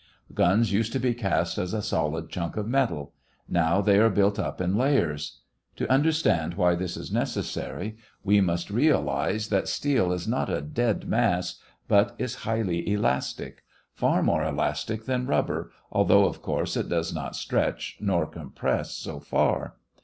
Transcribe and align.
Guns 0.33 0.73
used 0.73 0.91
to 0.93 0.99
be 0.99 1.13
cast 1.13 1.59
as 1.59 1.75
a 1.75 1.81
solid 1.83 2.31
chunk 2.31 2.57
of 2.57 2.67
metal. 2.67 3.13
Now 3.47 3.81
they 3.81 3.99
are 3.99 4.09
built 4.09 4.39
up 4.39 4.59
in 4.59 4.75
layers. 4.75 5.41
To 5.75 5.87
understand 5.91 6.55
why 6.55 6.73
this 6.73 6.97
is 6.97 7.11
necessary, 7.11 7.97
we 8.23 8.41
must 8.41 8.71
realize 8.71 9.49
that 9.49 9.67
steel 9.67 10.11
is 10.11 10.27
not 10.27 10.49
a 10.49 10.59
dead 10.59 11.07
mass, 11.07 11.59
but 11.87 12.15
is 12.17 12.33
highly 12.49 12.91
elastic 12.91 13.61
far 13.93 14.23
more 14.23 14.43
elastic 14.43 15.05
than 15.05 15.27
rubber, 15.27 15.71
although, 15.91 16.25
of 16.25 16.41
course, 16.41 16.75
it 16.75 16.89
does 16.89 17.13
not 17.13 17.35
stretch 17.35 17.97
nor 17.99 18.25
compress 18.25 18.93
so 18.93 19.19
far. 19.19 19.75